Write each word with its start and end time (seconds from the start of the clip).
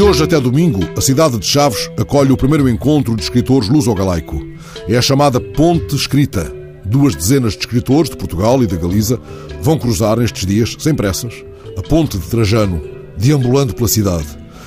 hoje 0.00 0.22
até 0.22 0.40
domingo, 0.40 0.80
a 0.96 1.00
cidade 1.00 1.38
de 1.38 1.44
Chaves 1.44 1.90
acolhe 1.98 2.32
o 2.32 2.36
primeiro 2.36 2.68
encontro 2.68 3.14
de 3.14 3.22
escritores 3.22 3.68
luso-galaico. 3.68 4.40
É 4.88 4.96
a 4.96 5.02
chamada 5.02 5.40
Ponte 5.40 5.94
Escrita. 5.94 6.50
Duas 6.84 7.14
dezenas 7.14 7.52
de 7.52 7.58
escritores 7.58 8.08
de 8.08 8.16
Portugal 8.16 8.62
e 8.62 8.66
da 8.66 8.76
Galiza 8.76 9.20
vão 9.60 9.78
cruzar 9.78 10.18
nestes 10.18 10.46
dias, 10.46 10.76
sem 10.78 10.94
pressas, 10.94 11.34
a 11.76 11.82
Ponte 11.82 12.16
de 12.16 12.26
Trajano, 12.26 12.80
deambulando 13.18 13.74
pela 13.74 13.88
cidade, 13.88 14.26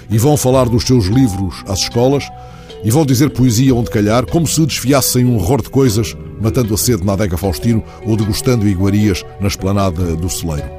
e 0.09 0.17
vão 0.17 0.37
falar 0.37 0.69
dos 0.69 0.83
seus 0.83 1.05
livros 1.05 1.63
às 1.67 1.79
escolas 1.79 2.23
e 2.83 2.91
vão 2.91 3.05
dizer 3.05 3.31
poesia 3.31 3.73
onde 3.73 3.89
calhar, 3.89 4.25
como 4.27 4.45
se 4.45 4.63
desfiassem 4.63 5.25
um 5.25 5.37
horror 5.37 5.61
de 5.61 5.69
coisas, 5.69 6.15
matando 6.39 6.73
a 6.73 6.77
sede 6.77 7.03
na 7.03 7.13
adega 7.13 7.35
Faustino 7.35 7.83
ou 8.05 8.15
degustando 8.15 8.67
iguarias 8.67 9.23
na 9.41 9.47
esplanada 9.47 10.15
do 10.15 10.29
celeiro. 10.29 10.69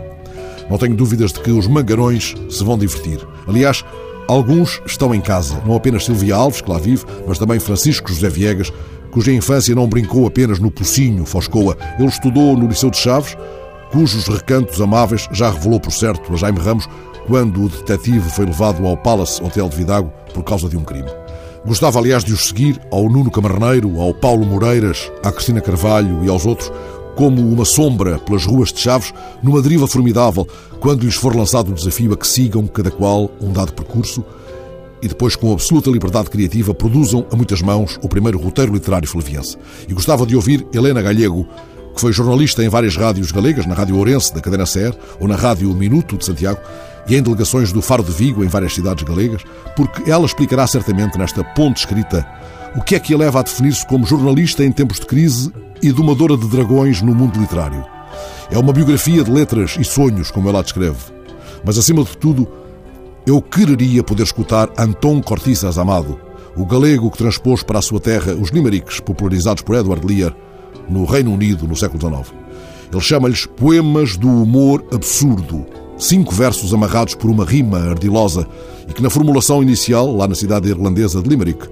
Não 0.70 0.78
tenho 0.78 0.95
dúvidas 0.95 1.33
de 1.33 1.41
que 1.41 1.51
os 1.51 1.66
mangarões 1.66 2.34
se 2.48 2.62
vão 2.62 2.78
divertir. 2.78 3.19
Aliás, 3.47 3.84
alguns 4.29 4.80
estão 4.87 5.15
em 5.15 5.21
casa, 5.21 5.61
não 5.66 5.77
apenas 5.77 6.05
Silvia 6.05 6.37
Alves, 6.37 6.61
que 6.61 6.71
lá 6.71 6.79
vive, 6.79 7.05
mas 7.27 7.39
também 7.39 7.61
Francisco 7.61 8.09
José 8.09 8.29
Viegas, 8.29 8.73
cuja 9.11 9.33
infância 9.33 9.75
não 9.75 9.89
brincou 9.89 10.27
apenas 10.27 10.59
no 10.59 10.71
Pocinho, 10.71 11.25
Foscoa. 11.25 11.77
Ele 11.99 12.09
estudou 12.09 12.57
no 12.57 12.66
Liceu 12.66 12.91
de 12.91 12.99
Chaves, 12.99 13.37
cujos 13.91 14.29
recantos 14.29 14.80
amáveis 14.80 15.29
já 15.33 15.51
revelou 15.51 15.80
por 15.80 15.93
certo 15.93 16.33
a 16.33 16.37
Jaime 16.37 16.59
Ramos 16.59 16.89
quando 17.27 17.65
o 17.65 17.69
detetive 17.69 18.29
foi 18.30 18.47
levado 18.47 18.87
ao 18.87 18.97
Palace 18.97 19.43
Hotel 19.43 19.69
de 19.69 19.77
Vidago 19.77 20.12
por 20.33 20.45
causa 20.45 20.69
de 20.69 20.77
um 20.77 20.85
crime. 20.85 21.11
Gostava, 21.66 21.99
aliás, 21.99 22.23
de 22.23 22.33
os 22.33 22.47
seguir 22.47 22.80
ao 22.93 23.09
Nuno 23.09 23.30
Camarneiro, 23.30 24.01
ao 24.01 24.15
Paulo 24.15 24.47
Moreiras, 24.47 25.11
à 25.24 25.33
Cristina 25.33 25.61
Carvalho 25.61 26.24
e 26.24 26.29
aos 26.29 26.47
outros, 26.47 26.71
como 27.16 27.41
uma 27.51 27.65
sombra 27.65 28.19
pelas 28.19 28.45
ruas 28.45 28.73
de 28.73 28.79
Chaves, 28.79 29.12
numa 29.43 29.62
deriva 29.62 29.88
formidável, 29.88 30.47
quando 30.79 31.05
lhes 31.05 31.16
for 31.16 31.34
lançado 31.34 31.71
o 31.71 31.74
desafio 31.74 32.13
a 32.13 32.16
que 32.16 32.27
sigam, 32.27 32.66
cada 32.66 32.90
qual, 32.90 33.30
um 33.40 33.52
dado 33.52 33.73
percurso, 33.73 34.23
e 35.02 35.09
depois, 35.09 35.35
com 35.35 35.52
absoluta 35.52 35.90
liberdade 35.90 36.30
criativa, 36.30 36.74
produzam 36.74 37.27
a 37.32 37.37
muitas 37.37 37.63
mãos 37.63 37.99
o 38.02 38.09
primeiro 38.09 38.38
roteiro 38.38 38.73
literário 38.73 39.09
flaviense. 39.09 39.57
E 39.88 39.95
gostava 39.95 40.27
de 40.27 40.37
ouvir 40.37 40.66
Helena 40.73 41.02
Galego, 41.02 41.46
que 41.95 42.01
foi 42.01 42.13
jornalista 42.13 42.63
em 42.63 42.68
várias 42.68 42.96
rádios 42.96 43.33
galegas, 43.33 43.66
na 43.66 43.74
Rádio 43.74 43.96
Ourense, 43.96 44.35
da 44.35 44.40
Cadena 44.40 44.66
Ser, 44.66 44.95
ou 45.18 45.27
na 45.27 45.37
Rádio 45.37 45.73
Minuto 45.74 46.18
de 46.18 46.24
Santiago, 46.24 46.60
e 47.09 47.16
em 47.16 47.23
delegações 47.23 47.73
do 47.73 47.80
Faro 47.80 48.02
de 48.02 48.12
Vigo 48.12 48.45
em 48.45 48.49
várias 48.49 48.74
cidades 48.74 49.05
galegas, 49.05 49.43
porque 49.74 50.10
ela 50.10 50.27
explicará 50.27 50.66
certamente 50.66 51.16
nesta 51.16 51.43
ponte 51.43 51.79
escrita 51.79 52.27
o 52.74 52.83
que 52.83 52.95
é 52.95 52.99
que 52.99 53.15
a 53.15 53.16
leva 53.16 53.40
a 53.40 53.43
definir-se 53.43 53.87
como 53.87 54.05
jornalista 54.05 54.62
em 54.65 54.71
tempos 54.71 55.01
de 55.01 55.07
crise 55.07 55.51
e 55.88 55.92
domadora 55.92 56.37
de 56.37 56.46
dragões 56.48 57.01
no 57.01 57.15
mundo 57.15 57.38
literário. 57.38 57.84
É 58.51 58.59
uma 58.59 58.73
biografia 58.73 59.23
de 59.23 59.30
letras 59.30 59.76
e 59.79 59.84
sonhos, 59.84 60.30
como 60.30 60.48
ela 60.48 60.62
descreve. 60.62 60.98
Mas, 61.65 61.78
acima 61.78 62.02
de 62.02 62.16
tudo, 62.16 62.48
eu 63.26 63.40
quereria 63.40 64.03
poder 64.03 64.22
escutar 64.22 64.69
Anton 64.78 65.20
Cortiças 65.20 65.78
Amado, 65.78 66.19
o 66.56 66.65
galego 66.65 67.10
que 67.10 67.19
transpôs 67.19 67.62
para 67.62 67.78
a 67.78 67.82
sua 67.82 68.00
terra 68.00 68.34
os 68.34 68.50
limericks 68.50 69.00
popularizados 69.00 69.62
por 69.62 69.76
Edward 69.76 70.06
Lear 70.06 70.34
no 70.88 71.04
Reino 71.04 71.32
Unido 71.32 71.66
no 71.66 71.76
século 71.76 72.00
XIX. 72.00 72.34
Ele 72.93 73.00
chama-lhes 73.00 73.47
poemas 73.47 74.16
do 74.16 74.28
humor 74.28 74.84
absurdo, 74.93 75.66
cinco 75.98 76.32
versos 76.34 76.72
amarrados 76.72 77.15
por 77.15 77.31
uma 77.31 77.44
rima 77.44 77.78
ardilosa 77.78 78.47
e 78.88 78.93
que 78.93 79.03
na 79.03 79.10
formulação 79.10 79.62
inicial, 79.62 80.15
lá 80.16 80.28
na 80.28 80.34
cidade 80.34 80.69
irlandesa 80.69 81.21
de 81.21 81.28
Limerick, 81.28 81.69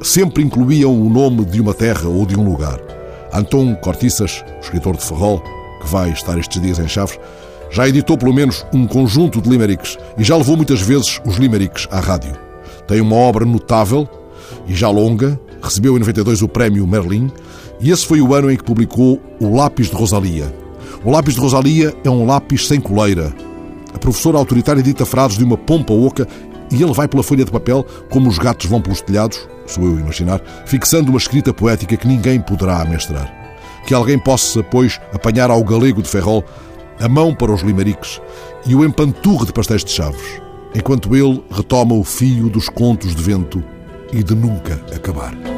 sempre 0.00 0.42
incluíam 0.42 0.96
o 0.96 1.08
nome 1.08 1.44
de 1.44 1.60
uma 1.60 1.74
terra 1.74 2.08
ou 2.08 2.24
de 2.24 2.38
um 2.38 2.44
lugar. 2.44 2.80
Anton 3.34 3.74
Cortiças, 3.74 4.44
escritor 4.60 4.96
de 4.96 5.04
Ferrol, 5.04 5.42
que 5.80 5.88
vai 5.88 6.10
estar 6.10 6.38
estes 6.38 6.62
dias 6.62 6.78
em 6.78 6.86
Chaves, 6.86 7.18
já 7.70 7.88
editou 7.88 8.16
pelo 8.16 8.32
menos 8.32 8.64
um 8.72 8.86
conjunto 8.86 9.42
de 9.42 9.50
limericks 9.50 9.98
e 10.16 10.22
já 10.22 10.36
levou 10.36 10.56
muitas 10.56 10.80
vezes 10.80 11.20
os 11.26 11.36
limericks 11.36 11.88
à 11.90 11.98
rádio. 11.98 12.32
Tem 12.86 13.00
uma 13.00 13.16
obra 13.16 13.44
notável 13.44 14.08
e 14.68 14.74
já 14.74 14.88
longa, 14.88 15.38
recebeu 15.60 15.96
em 15.96 16.00
92 16.00 16.42
o 16.42 16.48
prémio 16.48 16.86
Merlin 16.86 17.30
e 17.80 17.90
esse 17.90 18.06
foi 18.06 18.20
o 18.20 18.32
ano 18.32 18.50
em 18.50 18.56
que 18.56 18.62
publicou 18.62 19.20
O 19.40 19.56
Lápis 19.56 19.90
de 19.90 19.96
Rosalia. 19.96 20.54
O 21.04 21.10
lápis 21.10 21.34
de 21.34 21.40
Rosalia 21.40 21.92
é 22.04 22.08
um 22.08 22.24
lápis 22.24 22.66
sem 22.66 22.80
coleira, 22.80 23.34
a 23.94 23.98
professora 23.98 24.38
autoritária 24.38 24.82
dita 24.82 25.06
frases 25.06 25.38
de 25.38 25.44
uma 25.44 25.56
pompa 25.56 25.92
oca 25.92 26.26
e 26.70 26.82
ele 26.82 26.92
vai 26.92 27.08
pela 27.08 27.22
folha 27.22 27.44
de 27.44 27.50
papel 27.50 27.84
como 28.10 28.28
os 28.28 28.38
gatos 28.38 28.68
vão 28.68 28.80
pelos 28.80 29.00
telhados, 29.00 29.48
sou 29.66 29.84
eu 29.84 29.96
a 29.96 30.00
imaginar, 30.00 30.40
fixando 30.66 31.10
uma 31.10 31.18
escrita 31.18 31.52
poética 31.52 31.96
que 31.96 32.08
ninguém 32.08 32.40
poderá 32.40 32.82
amestrar. 32.82 33.32
Que 33.86 33.94
alguém 33.94 34.18
possa, 34.18 34.62
pois, 34.62 35.00
apanhar 35.12 35.50
ao 35.50 35.62
galego 35.62 36.02
de 36.02 36.08
Ferrol 36.08 36.44
a 37.00 37.08
mão 37.08 37.34
para 37.34 37.52
os 37.52 37.62
limeriques 37.62 38.20
e 38.66 38.74
o 38.74 38.84
empanturre 38.84 39.46
de 39.46 39.52
pastéis 39.52 39.84
de 39.84 39.90
chaves, 39.90 40.40
enquanto 40.74 41.14
ele 41.14 41.42
retoma 41.50 41.94
o 41.94 42.04
fio 42.04 42.48
dos 42.48 42.68
contos 42.68 43.14
de 43.14 43.22
vento 43.22 43.62
e 44.12 44.22
de 44.22 44.34
nunca 44.34 44.80
acabar. 44.94 45.53